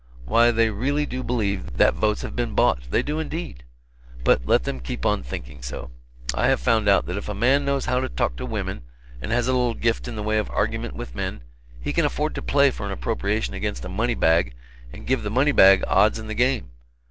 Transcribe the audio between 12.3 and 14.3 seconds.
to play for an appropriation against a money